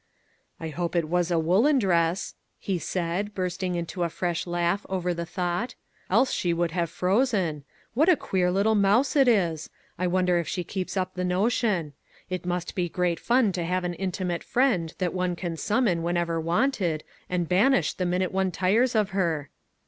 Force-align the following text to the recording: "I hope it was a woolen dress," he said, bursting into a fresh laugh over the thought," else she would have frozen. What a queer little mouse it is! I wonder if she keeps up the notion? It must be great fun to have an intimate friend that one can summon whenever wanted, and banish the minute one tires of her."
"I 0.59 0.69
hope 0.69 0.95
it 0.95 1.07
was 1.07 1.29
a 1.29 1.37
woolen 1.37 1.77
dress," 1.77 2.33
he 2.57 2.79
said, 2.79 3.35
bursting 3.35 3.75
into 3.75 4.01
a 4.01 4.09
fresh 4.09 4.47
laugh 4.47 4.83
over 4.89 5.13
the 5.13 5.27
thought," 5.27 5.75
else 6.09 6.31
she 6.31 6.53
would 6.55 6.71
have 6.71 6.89
frozen. 6.89 7.63
What 7.93 8.09
a 8.09 8.15
queer 8.15 8.49
little 8.49 8.73
mouse 8.73 9.15
it 9.15 9.27
is! 9.27 9.69
I 9.99 10.07
wonder 10.07 10.39
if 10.39 10.47
she 10.47 10.63
keeps 10.63 10.97
up 10.97 11.13
the 11.13 11.23
notion? 11.23 11.93
It 12.31 12.47
must 12.47 12.73
be 12.73 12.89
great 12.89 13.19
fun 13.19 13.51
to 13.51 13.63
have 13.63 13.83
an 13.83 13.93
intimate 13.93 14.43
friend 14.43 14.91
that 14.97 15.13
one 15.13 15.35
can 15.35 15.55
summon 15.55 16.01
whenever 16.01 16.41
wanted, 16.41 17.03
and 17.29 17.47
banish 17.47 17.93
the 17.93 18.05
minute 18.07 18.31
one 18.31 18.49
tires 18.49 18.95
of 18.95 19.11
her." 19.11 19.51